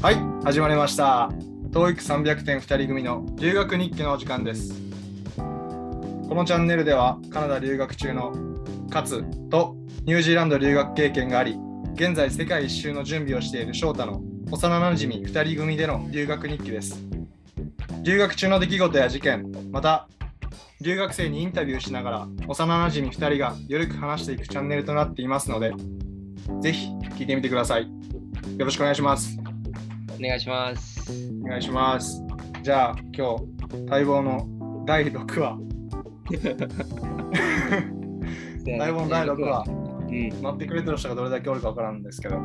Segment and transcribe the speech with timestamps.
[0.00, 1.28] はい、始まりました。
[1.72, 4.72] TOEIC300 点2人組の留学日記のお時間です。
[5.36, 5.42] こ
[6.36, 8.32] のチャンネルではカナダ留学中の
[8.90, 9.74] 勝と
[10.04, 11.58] ニュージーランド留学経験があり、
[11.94, 14.22] 現在世界一周の準備をしている翔太の
[14.52, 17.04] 幼なじみ2人組での留学日記です。
[18.04, 20.06] 留学中の出来事や事件、また
[20.80, 25.72] 留学生にインタビューしながら幼なじみ2人がゆるく話していくチャンネルとなっていますので、
[26.60, 27.90] ぜひ聞いてみてください。
[28.56, 29.47] よろしくお願いします。
[30.18, 31.12] お願いします。
[31.44, 32.20] お願いします。
[32.62, 33.44] じゃあ今日
[33.88, 35.58] 待望の第6話、
[38.66, 39.70] 待望の第6話、う
[40.10, 40.42] ん。
[40.42, 42.36] 待ってくれてる人がどれだけおるかわからんんですけど、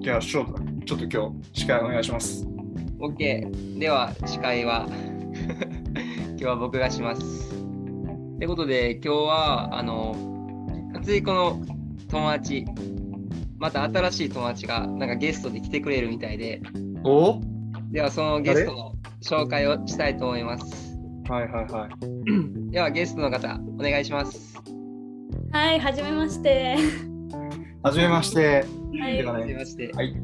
[0.00, 2.44] じゃあ翔太、ちょっと今日司会お願いします。
[2.98, 3.78] OK。
[3.78, 4.88] では、司会は、
[6.34, 7.54] 今日は僕がします。
[7.54, 10.16] ってことで、今日は、あの、
[11.04, 11.60] ついこの
[12.08, 12.64] 友達、
[13.62, 16.60] また新しい友達が、なんかゲストで来てくれるみたいで、
[17.04, 17.40] お？
[17.92, 20.98] では、そのゲストの紹介をしたいと思います。
[21.28, 21.90] はいはいはい。
[22.72, 24.60] では、ゲストの方、お願いします。
[25.52, 26.76] はい、はじめまして。
[27.84, 28.64] はじめまして。
[29.00, 29.92] はいめまして。
[29.94, 30.08] はい。
[30.08, 30.16] い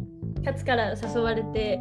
[0.42, 1.78] キャツから誘われて、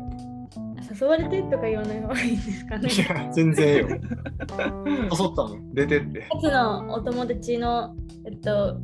[1.01, 2.87] 誘われてとか言わない方がいいんですかね。
[2.87, 3.87] キや、全然ええよ。
[3.89, 6.27] 誘ったもん、出てって。
[6.29, 7.95] ャツのお友達の、
[8.27, 8.77] えっと、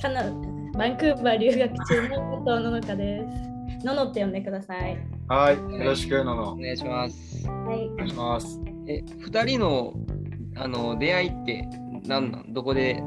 [0.00, 0.24] カナ
[0.74, 3.24] バンクーバー留学中の加藤ののかで
[3.80, 3.84] す。
[3.84, 4.98] ののって呼んでください。
[5.28, 6.56] はい、よろしく、ののお。
[6.56, 7.46] 願いします。
[7.46, 7.96] はいお。
[7.96, 8.60] 願いします。
[8.86, 9.94] え、二人の
[10.56, 11.68] あの出会いって
[12.06, 12.52] 何なん？
[12.52, 13.02] どこで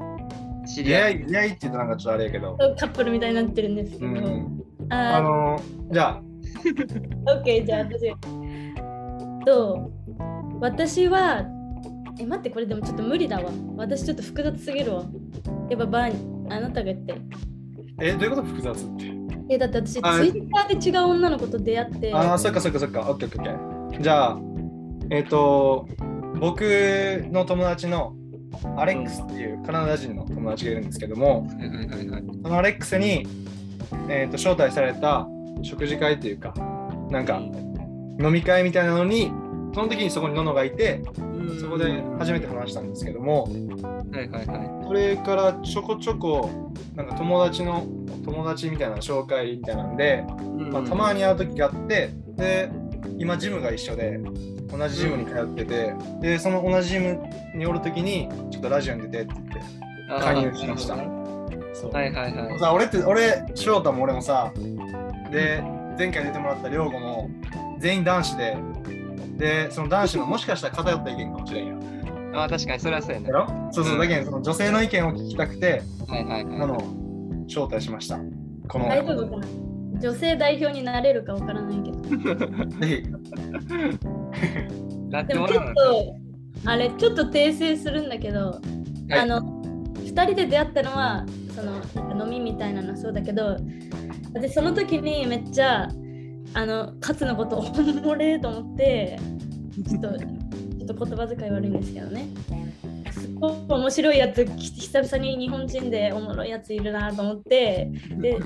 [0.66, 1.26] 知り合い？
[1.26, 2.58] 出会い、出会いって言うとなんかちょっとあれやけど。
[2.80, 4.06] カップルみたいになってるんですけど。
[4.06, 5.60] うん、ああの
[5.92, 8.16] じゃあ、ー、オッケー、じゃあ私。
[9.46, 9.92] と、
[10.60, 11.46] 私は、
[12.20, 13.52] え、待って、これでもちょっと無理だわ。
[13.76, 15.04] 私ちょっと複雑すぎるわ。
[15.70, 17.16] やっぱバーに、あなたが言って。
[18.02, 18.44] え、どういうこと？
[18.44, 19.14] 複雑って。
[19.50, 23.02] え、だって私、ツイあッターで違う女の子と出会って、ああ、そっかそっかそっか。
[23.02, 23.44] オッケーオッ
[23.92, 24.02] ケー。
[24.02, 24.40] じゃあ、
[25.10, 25.88] えっ、と、
[26.40, 26.62] 僕
[27.32, 28.16] の友達の
[28.78, 33.28] アレックスっていうカナダ人の友達がいるんですけども、はいはいはいはいそのアレックスに、
[34.10, 35.28] えー、と招待された
[35.62, 36.54] 食事会というか、
[37.10, 37.40] なんか
[38.20, 39.32] 飲み会みたいなのに、
[39.74, 41.02] その時にそこにののがいて、
[41.60, 44.88] そこで初めて話したんですけども、はいはいはい。
[44.88, 46.50] それからちょこちょこ、
[46.96, 47.86] なんか友達の
[48.24, 50.24] 友達みたいな紹介みたいなんで、
[50.72, 52.72] まあ、たまに会う時があってで
[53.18, 54.20] 今ジムが一緒で
[54.72, 57.20] 同じジムに通ってて、でその同じジム
[57.56, 60.96] におる時にちょっとラジオに出てって言って加入しました。
[60.96, 62.60] はいはいはい。
[62.60, 64.54] さ俺って俺翔太も俺もさ
[65.32, 65.62] で
[65.98, 67.30] 前回出てもらった亮吾も
[67.80, 68.56] 全員男子で
[69.38, 71.76] でその男子のもしかしたら偏った意見かもしれんや
[72.34, 73.28] あー確かにそれはそうやね。
[73.28, 73.34] や。
[73.34, 73.48] ろ？
[73.72, 74.00] そうそう、うん。
[74.00, 76.60] だけどその女性の意見を聞きたくてはいはいはい。
[76.60, 78.18] なのを招待しました。
[78.68, 78.88] この。
[78.88, 79.30] 大丈夫。
[79.30, 79.48] かな
[80.00, 82.00] 女性代表になれるかわからないけど。
[82.80, 83.04] ぜひ。
[85.28, 86.16] でもちょっと、
[86.66, 88.58] あれ、ちょっと訂正するんだけど、は
[89.10, 89.14] い。
[89.14, 89.42] あの、
[89.96, 93.56] 2人で出会ったのは、そのなんか飲みみたいなのはそうだけど、
[94.34, 95.88] 私その時にめっちゃ、
[96.54, 99.20] あの、勝のことおもれと思って、
[99.88, 102.28] ちょっと、ちょっと言葉遣い悪いんですけどね。
[103.12, 108.38] すごい面白いやつ、き久々に日本人でおもろいやついるなと思って、で、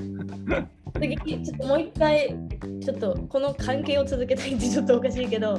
[0.94, 2.34] 次ちょっともう一回、
[2.82, 5.58] ちょっとこの関係を続けたいってちょっとおかしいけど、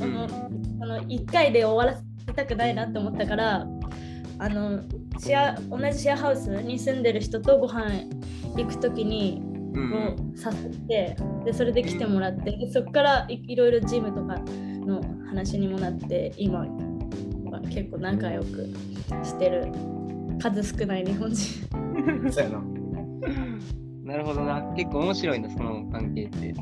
[0.00, 0.28] あの
[0.80, 3.66] あの1回で終わらせたくないなって思ったから
[4.38, 4.82] あの
[5.18, 8.04] シェア同じシェアハウスに住んでる人とご飯
[8.56, 9.42] 行く時に
[9.74, 14.36] うんもう誘ってでそれで来てもらってでそこからいいろいろジムとか
[14.86, 18.66] の話にもなって今は結構仲良く
[19.24, 19.66] してる
[20.40, 21.68] 数少ない日本人
[22.32, 22.62] そうやな
[24.04, 24.62] なるほどな。
[24.74, 26.54] 結構面白いな、その関係って。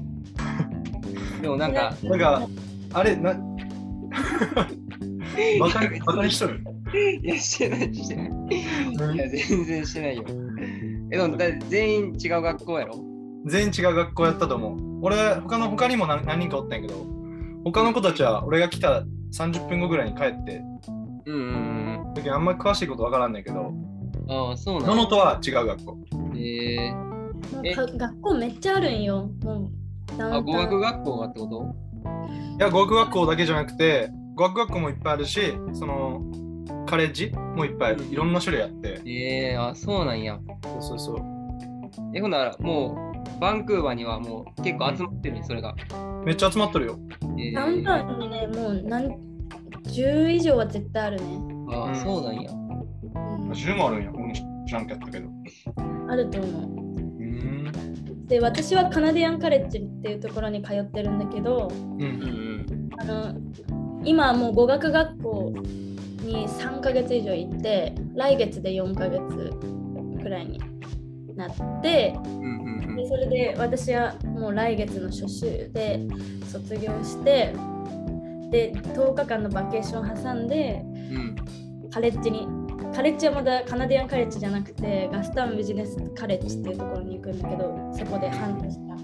[1.42, 2.48] でもなんか、なんか、
[2.92, 3.34] あれ、な、
[5.60, 6.60] バカにバカにしとる？
[7.22, 8.30] いや、してない、してない。
[9.14, 10.24] いや、全然してないよ。
[11.10, 12.96] え、でもだ全員違う学校やろ？
[13.46, 14.98] 全員違う学校やったと思う。
[15.02, 17.06] 俺、他の他にも何何人かおったんやけど、
[17.64, 20.62] 他の子たちは俺が来た30分後ぐらいに帰って、
[21.26, 21.38] うんう
[22.10, 24.30] んだけどあんまり詳しいことわからんねんけど、うん。
[24.30, 25.98] ああ、そうなのののとは違う学校。
[26.36, 26.92] え。
[27.62, 29.30] えか学校めっちゃあるんよ。
[29.42, 29.70] も
[30.14, 30.70] うダあ、ウンタウン。
[30.70, 31.76] 語学学校がってこと？
[32.58, 35.40] いや、語学学校だけじゃなくて、語学学校もいっぱいあるし、
[35.74, 36.22] その、
[36.86, 37.32] カレッジ？
[37.56, 39.00] もいっぱいいろんな種類あって。
[39.04, 40.38] えー、あ、そうなんや。
[40.64, 41.16] そうそうそう。
[42.14, 45.74] え、ほんなら、もう、バンクーバーにはもう結構集まってるね、それが。
[46.24, 46.98] めっちゃ集まっとるよ。
[47.38, 49.08] えダウンタウンにねもう何
[49.84, 51.22] 10以上は絶対あるね、
[51.72, 52.50] あうんそうなんや。
[52.50, 54.10] うん10もあるんや。
[54.14, 54.32] 俺も
[54.66, 55.28] 知らんかったけど。
[56.08, 58.26] あると思ううーん。
[58.26, 61.74] で私はカナディアンカレッジっていうところに通ってるんだけどう。
[61.74, 63.34] うんんあの
[64.04, 65.52] 今はもう語学学校
[66.26, 69.20] に3ヶ月以上行って来月で4ヶ月
[70.22, 70.60] くらいに
[71.36, 72.14] なって
[72.96, 76.00] でそれで私はもう来月の初週で
[76.50, 77.54] 卒業して
[78.50, 81.36] で10日間のバケーション挟んでうん。
[81.90, 82.46] カレッジに
[82.94, 88.96] カレッジはまだカナディアンカレッジじゃなくてガスタウンビジネスカレッジっていうところに行くんだけどそこで半年間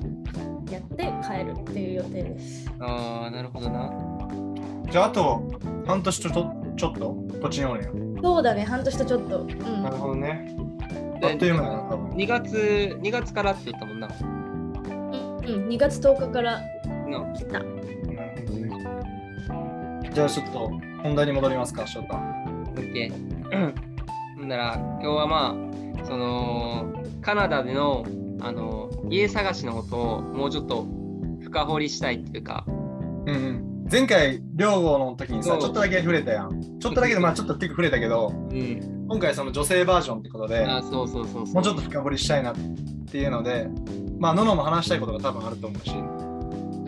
[0.73, 2.71] やって帰るっていう予定です。
[2.81, 3.93] ああ、なるほどな。
[4.91, 5.43] じゃあ、あと
[5.87, 7.01] 半年とちょちょっと？
[7.41, 8.23] こっちにおるんや。
[8.23, 9.41] そうだね、半年とちょっと。
[9.41, 10.55] うんなるほどね。
[11.21, 12.09] であっという間やな、多分。
[12.11, 14.09] 2月、2月からって言ったもんな。
[14.09, 14.11] う
[15.45, 16.61] ん、2月10日から
[17.09, 17.59] の来た。
[17.59, 17.67] なる
[18.47, 20.11] ほどね。
[20.13, 20.71] じゃあちょっと
[21.03, 22.15] 本題に戻りますか、翔太。
[22.15, 22.19] オ
[22.75, 23.75] ッケー。
[24.39, 25.55] ほんなら、今日はま
[26.03, 28.05] あ、その、カナダでの、
[28.41, 30.87] あの、家探しのことをもうちょっと
[31.43, 33.72] 深掘りしたいっていうか、うんうん。
[33.91, 36.79] 前回、両郷の時にさ、ちょっとだけ触れたやん。
[36.79, 39.07] ちょっとだけで、まあちょっと結構触れたけど、うん。
[39.09, 41.55] 今回その女性バージョンってことで、あそうそうそうそう。
[41.55, 42.57] もうちょっと深掘りしたいなっ
[43.11, 43.69] ていうので、
[44.19, 46.23] まあ、ののも話したいことが多分あると思うし、うん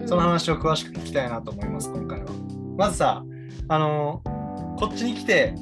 [0.06, 2.26] その話を詳しく聞きたいなと思います、今回は。
[2.76, 3.24] まずさ、
[3.68, 4.44] あのー
[4.76, 5.54] こっちに来て、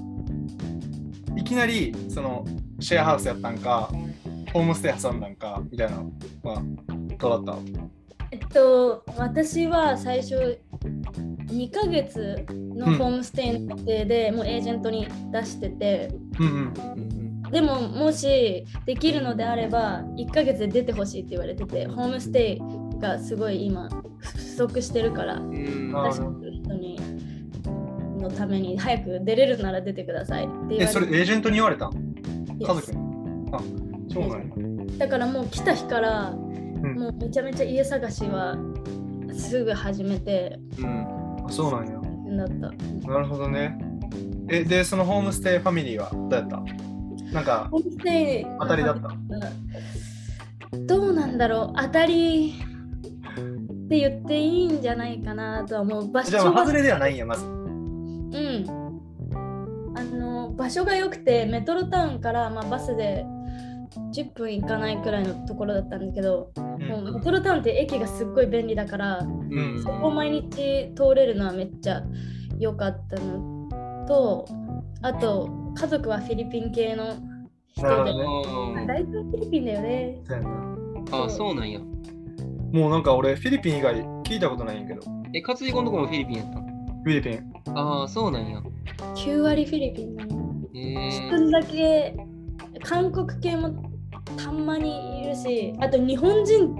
[1.37, 2.45] いきなり、その、
[2.81, 3.91] シェアハウスやったんか、
[4.53, 6.11] ホームステイ挟んだんか、みたいなの
[6.43, 6.63] は、
[7.19, 7.59] どうだっ
[8.33, 10.59] えっと、私は最初
[11.49, 16.09] 2ヶ月のホームステイの予定で、もうエージェントに出してて、
[16.39, 16.73] たうん
[17.45, 17.51] うん。
[17.51, 22.61] でももしできるのであれば1ヶ月で出てほしいって言われてて、ホームステイ
[22.99, 25.93] がすごい今不足してるから、うん。
[25.93, 26.99] 人に
[28.19, 30.93] のために早く出れるなら出てくださいって言わえ、れて。
[30.93, 31.93] それエージェントに言われたん？
[32.59, 32.99] 家族に。
[33.53, 33.61] あ、
[34.11, 34.41] そうなん
[34.89, 34.97] や。
[34.97, 36.52] だからもう来た日からうん
[36.83, 38.57] もうめちゃめちゃ家探しは
[39.33, 41.07] すぐ始めてうん。
[41.47, 42.01] あそうなんや。
[42.37, 43.09] だった。
[43.09, 43.79] なるほどね。
[44.49, 46.63] え、で、そのホームステイファミリーはどうやった？
[47.33, 49.11] なんか、ホームステイ当たりだった？
[50.87, 52.55] どうなんだろう当たり
[53.85, 57.45] って言っていいんじゃないかなとは思う場じゃあ、所が外れではないんや、まず。
[57.45, 58.65] うん
[59.95, 63.27] あの場所が良くてメトロタウンから、まあ、バスで
[64.15, 72.03] 10分行かないくらいのところだったんだけど、うんもうメトロタウンって駅がすっごい便利だから、うんそこを毎日通れるのはめっちゃ
[72.59, 73.69] 良かったの
[74.07, 74.47] と
[75.03, 77.17] あと家族はフィリピン系の
[77.75, 78.25] 人でね
[78.77, 81.81] あ大体フィリピンだよねそうやなーあ、そうなんや。
[82.73, 83.95] もうなんか俺、フィリピン以外
[84.25, 85.03] 聞いたことないんやけど。
[85.35, 87.77] え、勝つ子のとこもフィリピンやったんフィリピン。
[87.77, 88.63] ああ、そうなんや。
[89.15, 92.17] 9割フィリピンなのへえ少んだけ
[92.83, 93.92] 韓国系も
[94.37, 96.77] たまにいるしあと日本人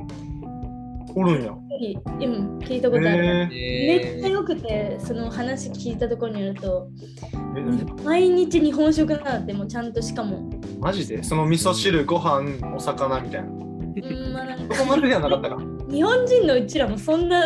[1.15, 1.51] おるんや。
[1.51, 1.63] うん
[2.61, 6.89] 聞いたことある、へめっちゃえ良くてその話聞いたところによると
[7.57, 7.61] え
[8.05, 10.49] 毎日日本食なんてもうちゃんとしかも
[10.79, 11.23] マジで？
[11.25, 13.49] その味噌汁、ご飯、お魚みたいな？
[13.49, 15.57] うんまあそかこまでではなかったか？
[15.91, 17.43] 日本人のうちらもそんな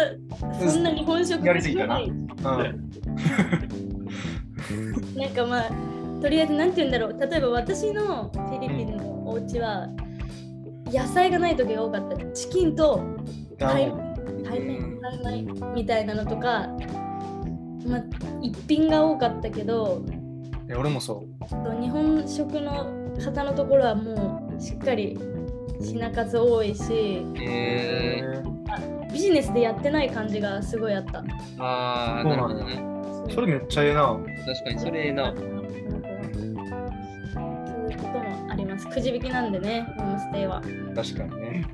[0.68, 2.26] そんな日本食やりすぎたなうん。
[5.16, 5.70] なんかまあ
[6.20, 9.88] とりあえずなんて言うんだろう例えば私のフィリピンのお家は
[10.86, 13.02] 野菜がない時が多かったチキンと
[13.58, 13.92] 対
[14.44, 16.68] 対面対面みたいなのとか
[17.86, 18.04] まあ
[18.40, 20.02] 一品が多かったけど
[20.68, 21.80] え俺もそう。
[21.80, 22.86] 日本食の
[23.24, 25.18] 方のところはもうしっかり
[25.80, 26.92] 品数多いし
[27.36, 28.42] へえ
[29.12, 31.20] ビジネスでやってない感じがすごいあった。
[31.58, 33.32] ああ、そうななるほどんだね。
[33.34, 34.18] それめっちゃええな。
[34.44, 35.32] 確かに、それええな。
[38.84, 38.94] ます。
[38.94, 40.62] くじ引きなんでね、ホームステイは。
[40.94, 41.66] 確かにね。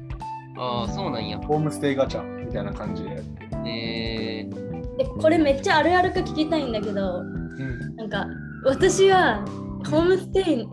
[0.57, 1.39] ああ、そうなんや。
[1.39, 3.23] ホームステイガチャみたいな感じで。
[3.67, 7.97] えー、で、これめっちゃあるあるか聞きたいんだけど、うん。
[7.97, 8.27] なんか
[8.65, 9.45] 私は
[9.91, 10.69] ホームステイに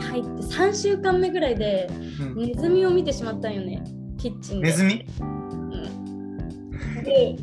[0.00, 1.88] 入って3週間目ぐらいで
[2.20, 3.82] うん、ネズミを見てしまったんよね、
[4.18, 4.66] キッチンで。
[4.68, 5.04] ネズミ？
[5.20, 5.40] うん
[7.02, 7.34] で、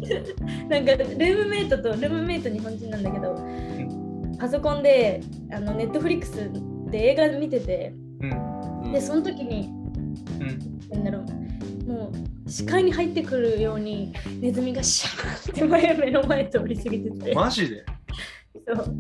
[0.70, 3.36] なんかルームメイトと、ルームメイト日本人なんだけど、
[4.40, 5.22] パソコンで
[5.52, 6.50] あのネットフリックス
[6.90, 8.32] で映画見てて、うん。
[8.84, 9.70] うんで、その時に、
[10.40, 10.90] うん。
[10.90, 12.12] なんだろう、も
[12.46, 17.36] う視界に入ってくるようにネズミがシャーって前目の前通り過ぎてて。
[17.36, 17.86] マジで？
[18.66, 18.96] そう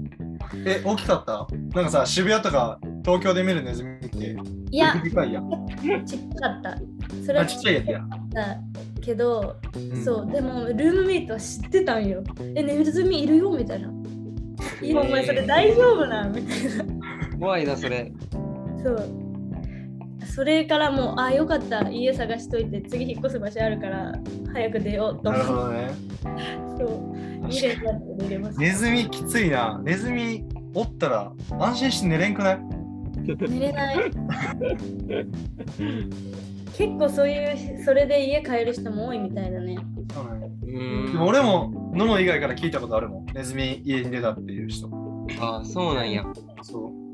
[0.65, 1.47] え、大きかった？
[1.73, 4.35] なんかさ、渋谷とか東京で見るネズミって、
[4.71, 4.93] いや。
[4.93, 6.77] ちっちゃかった。
[7.25, 8.01] それあ、はちっちゃいやつや。
[8.33, 8.57] た
[9.01, 12.23] けど、うんそう、でもルームメイトは知ってたんよ。
[12.55, 13.51] え、ネズミいるよ？
[13.51, 13.89] みたいな。
[14.81, 16.27] いや、お前それ大丈夫な？
[16.27, 16.96] んみたいな。
[17.39, 18.11] 怖いな、それ。
[18.83, 19.09] そう。
[20.25, 24.13] それからもうあよかった家探しといて次引っ越す場所あるから
[24.53, 25.87] 早く出ようとなるほどね。
[25.87, 25.93] て
[26.77, 27.15] そう
[27.47, 29.81] 2連だって出れますネズミきついな。
[29.83, 32.59] ネズミおったら安心して寝れんくない？
[33.49, 33.97] 寝れない
[36.77, 39.75] 結構そういうそれで家帰る人も多いみたいだね
[40.13, 40.47] そうなんや
[41.23, 43.25] う俺もノノ以外から聞いたことあるもん。
[43.33, 44.89] ネズミ家に出たっていう人。
[45.41, 46.23] あそうなんや。
[46.61, 47.06] そう。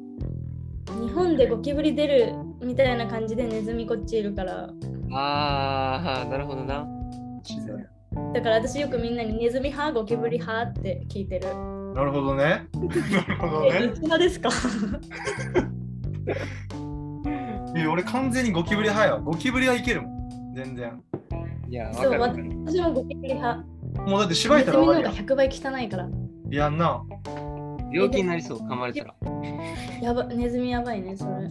[0.91, 4.69] 日本でゴキブリ出るみたいな感じでネズミこっちいるから
[5.11, 6.85] ああ、なるほどな。
[8.33, 9.93] だから私よくみんなにネズミ派？
[9.99, 10.79] ゴキブリ派？
[10.79, 11.47] って聞いてる
[11.93, 12.67] なるほどね。
[13.11, 13.95] なるほどねえどっ。
[13.95, 14.49] ち派ですか？
[17.75, 19.21] いや俺完全にゴキブリ派やわ。
[19.21, 20.53] ゴキブリはいけるもん。
[20.55, 21.01] 全然。
[21.69, 22.19] いや、わそう。
[22.19, 23.63] 私もゴキブリ派
[24.07, 26.11] もうだって縛いたネズミの方がら終わりや100倍汚いからん。
[26.49, 27.03] やんな。
[27.93, 29.13] 病気になりそう、噛まれたら。
[30.01, 31.50] やばネズミやばいねそれ。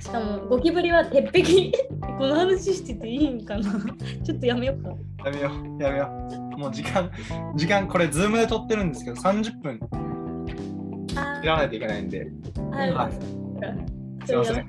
[0.00, 1.72] しかもゴキブリは鉄壁。
[2.18, 3.62] この話してていいんかな。
[4.24, 4.90] ちょっとやめようか。
[5.30, 5.82] やめよう。
[5.82, 6.58] やめよう。
[6.58, 7.10] もう時間、
[7.54, 9.80] 時間、これ、ズームで撮ってるんですけど、30分
[11.16, 12.26] あ切らないといけないんで、
[12.72, 12.90] あはい。
[12.92, 14.66] ーすいません。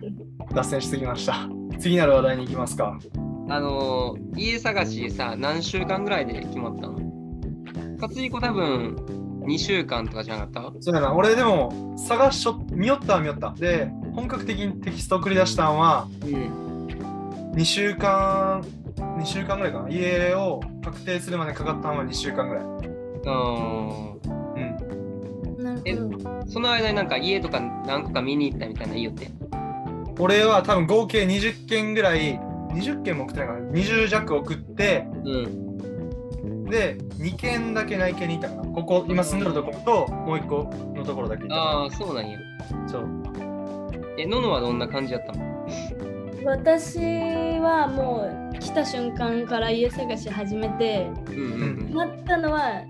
[0.54, 1.50] 脱線しすぎました。
[1.80, 2.98] 次なる話題に行きますか。
[3.50, 7.00] あのー、家探しさ、何週間ぐらいで決まったの？
[8.00, 8.96] 勝彦多分
[9.48, 10.82] 2週間とかじゃなかった？
[10.82, 13.52] そうやな、俺でも、探しょ、見よったは見よった。
[13.58, 16.88] で、本格的にテキスト送り出したんは、うん。
[17.56, 18.62] 2週間、
[18.98, 19.90] 2週間ぐらいかな。
[19.90, 22.64] 家を確定するまでかかったのは2週間ぐらい。
[22.64, 22.70] あ
[24.56, 25.64] うん。
[25.64, 29.32] なるほどーその間になんか家とか何個か見に行ったみたいな言いよって？
[30.20, 32.40] 俺は多分合計20件ぐらい、
[32.74, 33.60] 20件も送ってないかな。
[33.72, 35.67] 20弱送って、うん。
[36.70, 38.64] で、2件だけ内見に行ったかな。
[38.64, 42.38] ここ、今住んでるところと、もう1個のところだけああ、そうなんや。
[42.40, 42.90] な。
[42.90, 43.08] そう。
[44.18, 45.48] え、ののはどんな感じやったの？
[46.46, 46.98] 私
[47.60, 52.84] はもう来た瞬間から家探し始めてうんうん決まったのは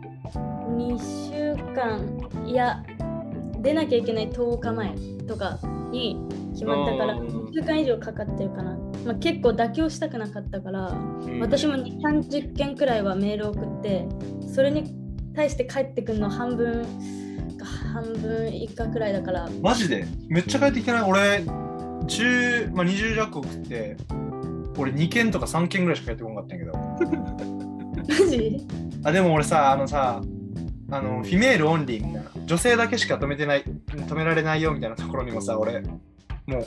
[0.76, 0.98] 2
[1.32, 2.84] 週間いや
[3.60, 4.96] 出なきゃいけない10日前
[5.28, 5.58] とか
[5.90, 6.18] に
[6.54, 11.40] 決まったからあー1週間以上かかってるかな、まあ、結構妥協したくなかったからうん。
[11.40, 14.06] 私も2 30件くらいはメールを送って
[14.54, 14.94] それに
[15.36, 16.84] 対して返ってくるの半分
[17.58, 20.06] か半分以下くらいだからマジで？
[20.30, 21.10] めっちゃ帰ってきてない？
[21.10, 23.98] 俺、10、まあ、20弱送って、
[24.78, 26.78] 俺2件とか3件ぐらいしか帰ってこなかったんやけど。
[28.26, 28.68] マジ？
[29.04, 30.22] あ、でも俺さ、あのさ、
[30.90, 32.32] あの、 female only みたいな。
[32.46, 36.66] 女性だけしか泊めてない、泊められないよみたいなところにもさ、俺、もう、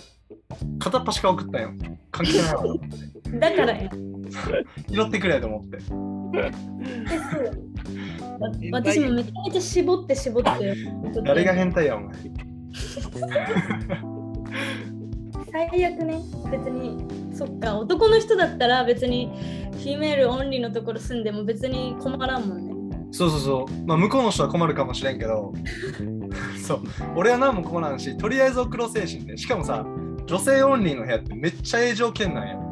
[0.79, 1.71] 片っ端から送ったんよ。
[2.11, 2.63] 関係ないわ。
[3.41, 3.91] だからや
[4.91, 5.79] 拾ってくれと思って。
[8.41, 10.61] わ私もめちゃめちゃ絞って絞って送
[11.11, 12.15] って誰が変態や、お前。
[15.53, 16.21] 最悪ね
[16.51, 19.33] 別にそっか男の人だったら別に
[19.73, 22.71] female only のところ住んでも別に困らんもんね
[23.13, 23.87] そうそうそう。
[23.87, 25.53] まあ、向こうの人は困るかもしれんけど、
[26.65, 26.83] そう。
[27.17, 29.37] 俺は何も困らんし、とりあえず送ろう精神で。
[29.37, 29.85] しかもさ、
[30.27, 32.70] 女性オンリーの部屋ってめっちゃええ条件なんや。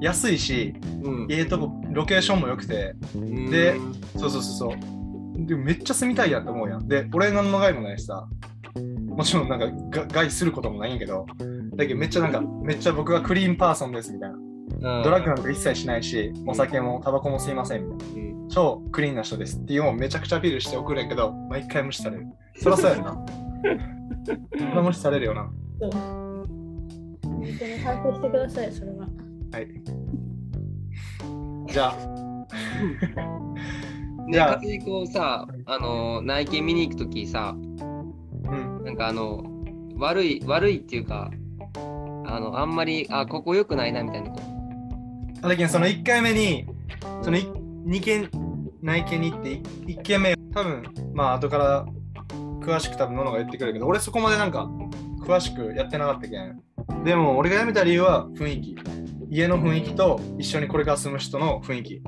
[0.00, 1.26] 安いし、うん。
[1.30, 3.74] ええとこ、ロケーションも良くて、うんで
[4.16, 5.46] そうそうそうそう。
[5.46, 6.88] でもめっちゃ住みたいやんって思うやん。
[6.88, 8.26] で、俺何の害もないしさ、
[9.06, 11.26] もちろんなんかが害することもないんやけど、
[11.76, 15.02] だけどめっちゃなんか、めっちゃ僕はクリーンパーソンですみたいな。
[15.02, 18.14] ドラッグなんか一切しないし、お酒もタバコも吸いませんみたいな。
[18.24, 22.26] うん超クリーンな人ですっていうのをめちゃくちゃアピールして送るんやけど、毎回無視される。
[22.56, 23.26] そりゃそうやろな。
[24.74, 25.48] そ無視されるよな。
[25.80, 29.06] そう本当に反省してくださいそれは
[29.52, 29.68] はい。
[31.72, 31.96] じゃあ、
[34.26, 38.84] で、じゃあ勝彦さ、あの、内見見に行くときさ、うん。
[38.84, 39.44] なんかあの、
[39.96, 41.30] 悪い、悪いっていうか、
[41.74, 44.32] あの、あんまり、あ、ここ良くないなみたいな。
[45.42, 46.66] あだけどその1回目に、
[47.22, 48.30] その2件
[48.82, 49.48] 内見に行って、
[49.86, 51.86] 1件目、多分まあ後から
[52.60, 54.68] 詳しく多分ののが言ってくるけど、俺そこまでなんか
[55.20, 56.60] 詳しくやってなかったけん。
[57.04, 58.76] でも俺が辞めた理由は雰囲気。
[59.30, 61.94] 家の雰囲気と一緒にこれから住む人の雰囲気。
[61.94, 62.00] う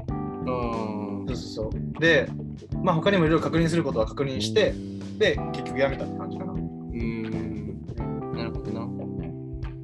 [1.22, 1.24] ん。
[1.28, 2.00] そうそうそう。
[2.00, 2.28] で、
[2.82, 4.74] まあ他にもいろいろ確認することは確認して、
[5.18, 6.52] で、結局辞めたって感じかな。
[6.52, 7.30] うん。
[8.34, 8.88] なるほどな。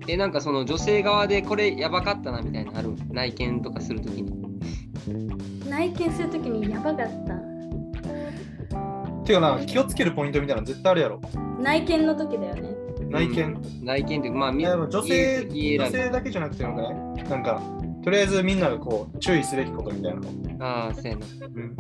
[0.09, 2.95] え、なんかその女性側でこれやばかったなみたいなのある？
[3.13, 4.33] 内見とかするときに。
[5.69, 7.39] 内見するときにやばかった
[9.25, 11.21] ていうかな、気をつけるポイントみたいなの絶対あるやろ。
[11.61, 12.78] 内見の時だよね
[13.09, 13.45] 内見。
[13.45, 17.63] うん内見っていうか、まあ、み女性女性だけじゃなくてよくないなんか、
[18.05, 20.33] とりあえずみんながこう注意すべきことみたいなの。
[20.33, 21.27] びああ、そうやな。
[21.47, 21.77] うん。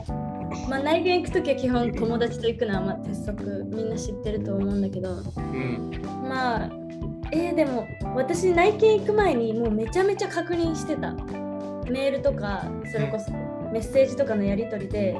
[0.68, 6.00] まあ内見行く時は基本友達と行くのはまあ鉄則みんな知ってると思うんだけどうん。
[6.28, 6.70] まあ
[7.32, 11.12] えー、でも私内見行く前にもうめちゃめちゃ確認してた
[11.90, 13.30] メールとかそれこそ
[13.72, 15.16] メッセージとかのやり取りで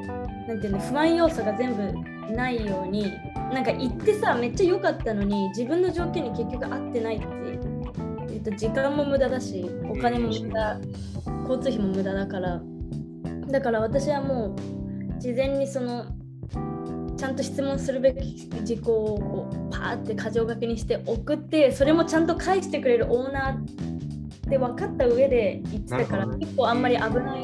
[0.48, 3.12] なんていうの不安要素が全部ないように
[3.52, 7.26] なんか行ってさめっちゃ良かったのに自分の条件に結局合ってないって
[8.28, 10.80] 言うと時間も無駄だしお金も無駄
[11.46, 12.60] 交通費も無駄だから。
[13.50, 16.04] だから私はもう事前にその
[17.16, 27.42] ちゃんと質問するべき事項をこうパーって箇条書きにして送ってそれもちゃんと返してくれるオーナーで分かった上で言ってたから、結構あんまり危ない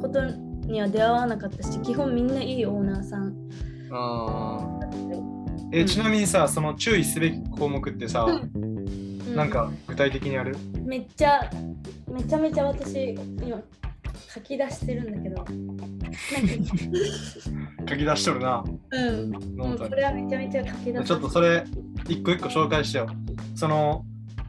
[0.00, 3.34] ことには出会わなかったし基本みんないいオーナーさん。
[3.90, 4.80] あ
[5.72, 5.86] えうん。
[5.86, 8.48] ちなみにさ、その注意すべき項目ってさ、う
[9.34, 10.56] なんか具体的にある？
[10.84, 11.50] めっちゃ
[12.06, 13.60] めちゃめちゃ私今
[14.34, 15.44] 書き出してるんだけど。
[17.88, 18.62] 書き出しとるな。
[18.90, 19.30] うん。
[19.56, 21.64] もうこれはめちゃめちゃ書き出ちょっとそれ
[22.08, 23.06] 一個一個紹介してよ。
[23.54, 24.04] その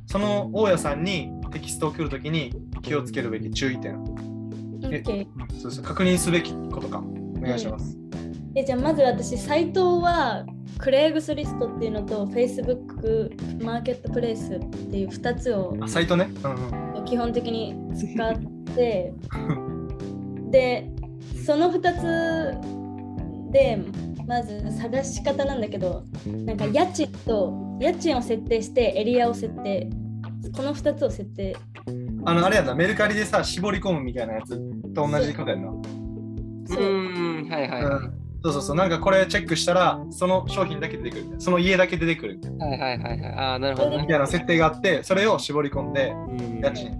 [0.05, 4.03] その大家さんにテキストを送るときに気をつけるべき注意点。
[5.62, 7.00] そうそう確認すべきことか。
[7.00, 7.98] お願いします。
[8.55, 10.46] えじゃあまず私サイトは
[10.79, 16.29] クレイグスリストっていうのと Facebook マーケットプレイスっていう2つをあサイトね。
[16.43, 17.05] うんうん。
[17.05, 18.38] 基本的に使っ
[18.75, 19.13] て
[20.51, 20.89] で
[21.46, 23.79] その2つで
[24.27, 29.89] まず探し方なんだけどなんか家賃と家賃を設定してエリアを設定
[30.55, 31.55] この2つを設定
[32.25, 34.57] あの、あれやんな、メルカリでさ、絞り込むみたいなやつ
[34.93, 35.69] と同じことやんな。
[35.69, 35.71] あ。
[35.71, 35.75] う
[36.67, 38.03] そうーん、はいはいはい。
[38.03, 41.35] うんそうそうそう、なんかこれチェックしたら、その商品だけ出てくる。
[41.39, 42.39] その家だけ出てくる。
[42.57, 43.33] はいはいはいはい。
[43.33, 43.97] ああ、なるほどね。
[44.03, 46.97] みたいな設定があって、それを絞り込んで、うん家賃。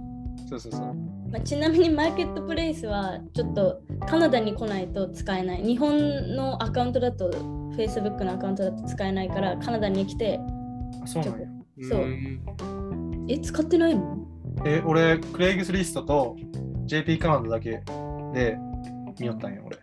[0.50, 0.94] そうそうそう。
[1.30, 7.30] まあ、ちなみにマーケットプレイスはちょっとカナダに来ないと使えない日本のアカウントだと
[7.76, 10.40] Facebook のアカウントだと使えないからカナダに来て
[11.02, 11.46] あそうなんや。
[11.88, 14.19] そううんえ使ってないの
[14.64, 16.36] え、俺、クレイグスリストと
[16.86, 17.82] JP カナダだけ
[18.34, 18.58] で
[19.18, 19.76] 見よったんや、俺。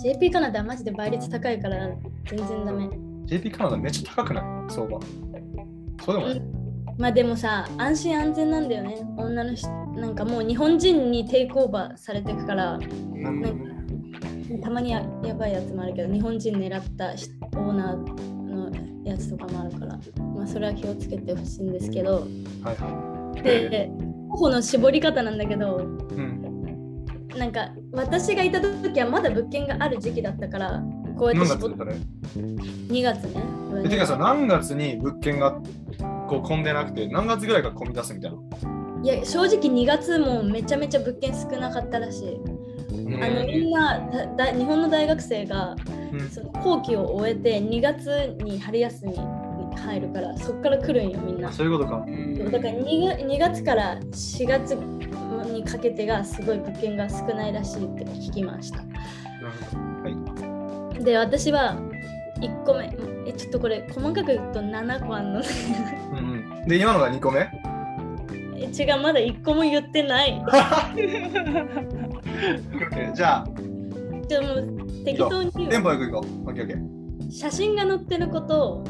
[0.00, 1.88] JP カナダはマジで倍率高いから
[2.28, 2.88] 全然ダメ
[3.26, 4.44] JP カナダめっちゃ高くない？
[4.72, 5.00] 相場。
[6.04, 6.42] そうでもない。
[6.98, 17.96] まあでもさ安心安全なんだよね女の人なんかもう日本人にテイクオーバーされていくからうんたまにややばいやつもあるけど日本人狙ったしオーナー
[18.48, 18.70] の
[19.04, 19.98] やつとかもあるから
[20.36, 22.28] まあそれは気をつけてほしいんですけど
[22.62, 23.13] はいはい。
[23.42, 23.90] で
[24.30, 27.04] 候補の絞り方なんだけどうん。
[27.36, 30.82] なんか私がいた時はまだ物件がある時期だったから
[31.18, 33.30] こうや何って絞っ月それ2月ね。
[33.84, 35.60] えてかさ、何月に物件が
[36.28, 38.38] こう混んでなくて、何月ぐらいから混み出すみたいな？
[39.02, 42.34] いや正直2月もめちゃめちゃ物件少なかったらしい。
[42.36, 43.22] うん。
[43.22, 45.76] あのみんなだだ日本の大学生が
[46.12, 46.28] うん。
[46.28, 49.18] その後期を終えて2月に春休みに
[49.76, 51.48] 入るからそっから来るんよみんな。
[51.48, 52.04] あそういうことか。
[52.06, 52.50] うん。
[52.50, 58.78] だから 2, が2月から4月にかけてがすごい物件が少ないらしいって聞きました。
[58.78, 59.82] なるほど。
[60.02, 61.04] はい。
[61.04, 61.76] で私は
[62.40, 62.96] 1個目。
[63.26, 65.40] えちょっとこれ細かく言うと7個あんの。
[65.40, 65.42] う
[66.14, 67.48] んうん、で、今のが2個目？
[68.56, 70.44] え違うまだ1個も言ってない。
[73.14, 73.46] じゃあ、
[74.28, 74.54] でも
[75.04, 76.50] 適当に言うテンポよくいこう。
[76.50, 77.30] オッケーオッケー。
[77.30, 78.84] 写真が載ってること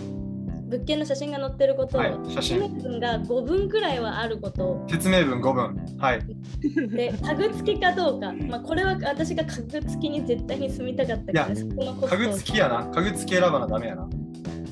[0.74, 5.98] 物件の写真が載ってること、はい写真説明文が5分くらいはあること説明文5分。
[5.98, 6.20] はい。
[6.94, 12.90] でタグ付きかどうか、まあ、これは私がタグ付きに絶対に住みたかったから、いやそこのコスト家具付きやな。
[12.92, 14.08] 家具付き選ばなダメやな。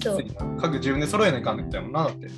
[0.02, 2.28] そう家具自分で揃えないかんねってもんなだって。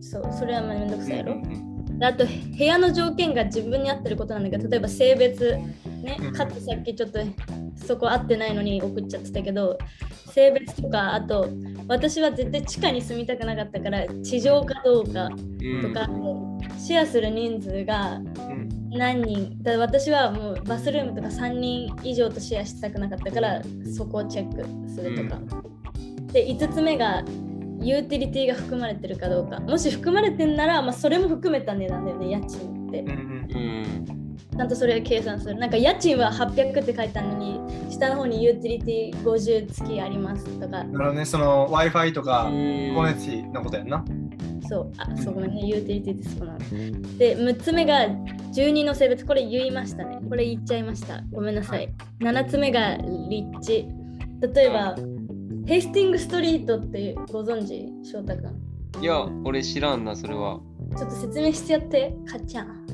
[0.00, 5.56] そうそれはまあめんどくさいやろ、うんうんであと部屋の条件が自分に合ってることなんだけど例えば性別
[6.02, 6.32] ねうん。
[6.32, 7.20] かつさっきちょっと
[7.86, 9.78] そこ合ってないのに送っちゃってたけど
[10.32, 11.48] 性別とかあと
[11.88, 15.82] 私は絶対地下に住みたくなかったから地上かどうかうん。
[15.82, 16.08] とか、
[16.78, 18.20] シェアする人数がう
[18.52, 18.68] ん。
[18.94, 23.62] 何人だ私はもうバスルームとか3人以上とシェアしたくなかったから
[23.96, 25.40] そこをチェックするとか、
[26.32, 27.24] で5つ目が
[27.82, 29.60] ユーティリティが含まれてるかどうか。
[29.60, 33.00] もし含まれてんなら、まあ、それも含めた値段だよね家賃って。
[33.00, 34.36] うんうんうん。
[34.56, 35.58] ちゃんとそれを計算する。
[35.58, 40.84] なんか家賃は800って書いてあるのに下の方にユーティリティ50付きありますとか。
[40.84, 42.90] なるほどね、その Wi-Fi とかうん。
[42.94, 44.04] 光熱費のことやんな。
[44.68, 44.92] そう。
[44.98, 45.62] あそうごめんね。
[45.64, 48.06] ユーティリティってそうなので6つ目が
[48.52, 49.24] 住人の性別。
[49.24, 50.18] これ言いましたね。
[50.28, 51.22] これ言っちゃいました。
[51.32, 51.88] ごめんなさい。
[52.20, 53.86] 7つ目が立地。
[54.54, 54.96] 例えば
[55.64, 57.88] ヘイスティングストリートってご存知？
[58.10, 58.42] 翔太く
[58.98, 60.60] んいや、俺知らんな、それは。
[60.96, 62.14] ちょっと説明してやって。
[62.26, 62.84] かっちゃん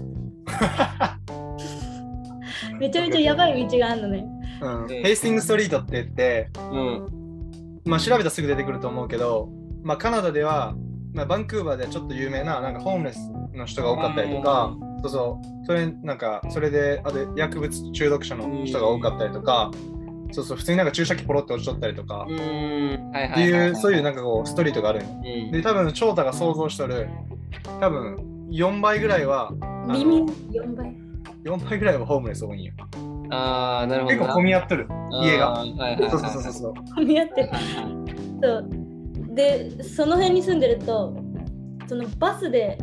[2.78, 4.26] めちゃめちゃやばい道があるのね。
[4.60, 7.06] うん、ヘイスティングストリートって言って、うん。
[7.84, 9.48] まあ、調べたらすぐ出てくると思うけど、
[9.82, 10.74] まあ、カナダでは
[11.14, 19.70] まあ、バンクーバーでちょっと有名ななんかホームレスの人が多かったりとか、そうそう、それなんか、それで、あと薬物中毒者の人が多かったりとか、
[20.32, 23.10] そうそう、普通になんか注射器ポロって落ちとったりとか、うーん。
[23.10, 23.68] はいってはいはいはい。
[23.68, 27.08] いう、そういうなんかこう、ストリートがあるんようんで、多分、翔太が想像しとる、
[27.80, 28.16] 多分、
[28.50, 29.52] 4倍ぐらいは、
[29.86, 30.96] 耳4倍。
[31.44, 32.72] 4倍ぐらいはホームレス多いんよ。
[33.30, 34.20] ああ、なるほどな。
[34.20, 34.88] 結構混み合っとる、
[35.22, 35.50] 家が。
[35.50, 36.74] はいはいそうそうそうそう。
[36.94, 37.50] 混み合ってる。
[38.42, 38.68] そう
[39.34, 41.14] でその辺に住んでると
[41.88, 42.78] そのバスで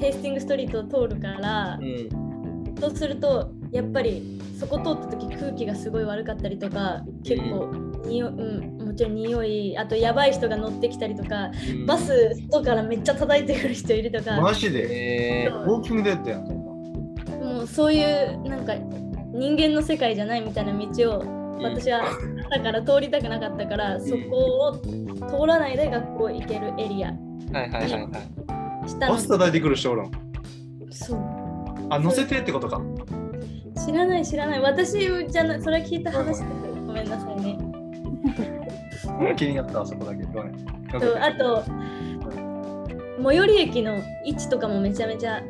[0.00, 2.74] ヘイスティングストリートを通るからう、ん。
[2.78, 7.72] そうするとやっぱりそこ通った時空気がすごい悪かったりとか結構
[8.06, 11.86] にお、うん、もちろん匂いあとやばい人が乗ってきたりとかうん。
[11.86, 14.40] バス外からめっちゃ叩いてくる人いるとか。
[14.40, 18.74] マジで、えウォーキングデッドやん、もうそういうなんか
[19.32, 20.86] 人間の世界じゃないみたいな道
[21.18, 22.02] をー、私は
[22.50, 27.10] だから通りたくなかったからそこを通らないで学校行けるエリア。
[27.10, 27.92] うんはいはいはい。
[27.92, 29.08] はい。
[29.08, 30.10] バス叩いてくる人おるん。
[30.90, 31.20] そう。
[31.90, 32.80] あ、乗せてってことか。
[33.86, 36.44] 知らない知らない私じゃなそれ聞いた話です
[36.86, 37.56] ごめんなさいね
[39.36, 40.24] 気になった、そこだけ。
[40.24, 40.66] ごめん。
[40.88, 41.64] とあと
[43.22, 45.42] 最寄り駅の位置とかもめちゃめちゃ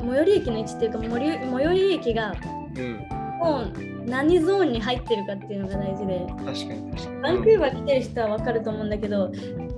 [0.00, 2.34] 最寄り駅の位置っていうか最寄り最寄り駅が
[2.76, 3.08] うん。
[3.38, 3.72] もう
[4.04, 7.22] 何ゾーンに入ってるかっていうのが大事で確かに確かに。
[7.22, 9.30] バンクーバー来てる人は分かると思うんだけど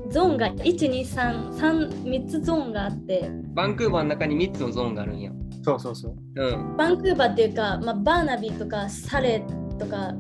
[0.09, 5.31] ゾーンが1233つゾーンがあってバンクーバーの中に3つのゾーンがあるんや。
[5.63, 6.17] そうそうそう。
[6.35, 6.77] うん。
[6.77, 9.45] バンクーバーっていうか、まあ、バーナビーとかサレー
[9.79, 10.13] とか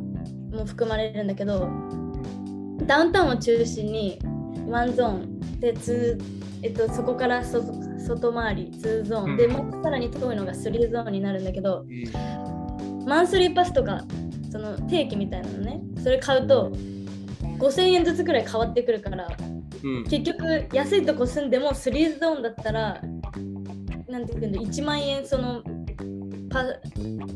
[0.52, 1.68] も含まれるんだけど
[2.86, 4.18] ダウンタウンを中心に
[4.66, 11.84] one zone で two、えっと、そこから外外回り2ゾーン、うんでもうさらに遠いのが3ゾーンになるんだけど
[13.06, 14.04] monthly pass とか
[14.50, 16.72] その定期みたいなのねそれ買うと
[17.58, 19.28] 5000円ずつくらい変わってくるから
[19.82, 20.04] うん。
[20.04, 23.00] 結局安いとこ住んでも3ゾーンだったら
[24.10, 25.62] なんていうの1万円その
[26.50, 26.64] パ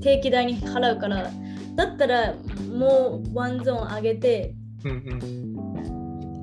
[0.01, 1.31] 定期代に払うから
[1.77, 2.35] だったら
[2.77, 5.55] もうワンゾーン上げてうんうん。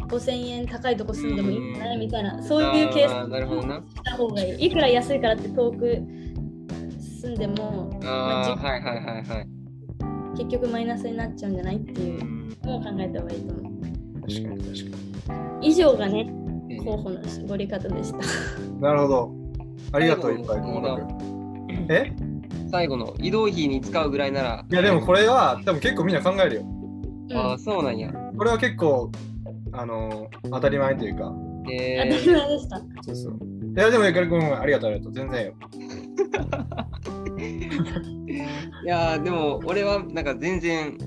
[0.07, 1.97] 5000円高いとこ住んでもいいんじゃない？
[1.99, 3.11] みたいなそういうケース。
[3.11, 6.01] した方がいいいくら安いからって遠く
[6.99, 9.47] 住んでも、まあはいはいはいはい。
[10.37, 11.77] 結局マイナスになっちゃうんじゃない？
[11.77, 14.97] っていうのを考えた方がいいと思う確かに確か
[15.61, 18.23] 以上がねうん候補の絞り方でしたに。
[18.81, 19.40] なるほど。
[19.93, 20.61] ありがとう、いっぱい。
[21.89, 22.13] え？
[22.71, 24.65] 最後の移動費に使うぐらいなら。
[24.69, 26.61] いや、でもこれは多分結構みんな考えるよ。
[26.61, 26.81] うん
[27.33, 28.11] ああ、そうなんや。
[28.37, 29.09] これは結構、
[29.71, 31.33] あのー当たり前というか、
[31.71, 33.33] え当たり前でしたそうそう。
[33.33, 33.37] い
[33.75, 35.13] や、でも、ごめんごめん、ありがとう、ありがとう。
[35.13, 35.53] 全然よ。
[38.83, 40.97] いやーでも俺はなんか全然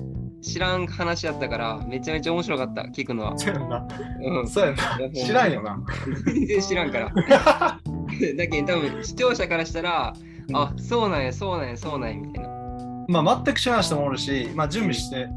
[0.41, 3.37] 知らん話やったからめちゃめちゃ面白かった聞くのは。
[3.37, 3.87] そうやんな。
[4.21, 4.83] うん、そうやんな。
[5.13, 5.77] 知らんよな。
[6.25, 7.79] 全然知らんから。
[8.37, 10.13] だけど多分視聴者からしたら、
[10.53, 12.49] あそうなんやそうなんやそうなんやみたいな。
[13.07, 15.27] まあ、全く知らん人もおるし、まあ、準備して、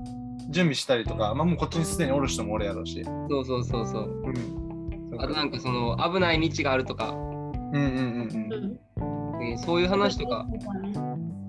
[0.49, 3.05] 準備したりとか、まあ、もうこっちにすでにおる人もおるやろうし。
[3.05, 4.23] そうそうそうそう。
[4.25, 5.21] うん。
[5.21, 9.05] あとなんかその危ない道があるとか、うんうんうんう
[9.41, 9.43] ん。
[9.43, 10.59] えーそういう話とかね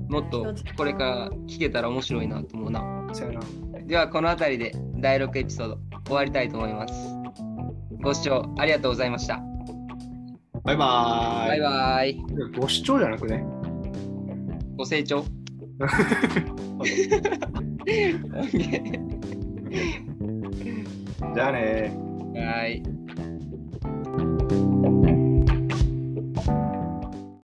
[0.10, 3.08] もっとこれから聞けたら面白いなと思うな。
[3.14, 3.46] そうやな。
[3.86, 6.94] ではこの辺りで第6エピソード終わりたいと思います。
[8.02, 9.40] ご視聴ありがとうございました。
[10.70, 11.48] バイバーイ。
[11.48, 12.22] バイバイ。
[12.56, 13.44] ご視聴じゃなくね。
[14.78, 15.26] ご清聴。
[21.34, 21.92] じゃあね
[22.36, 22.84] はい。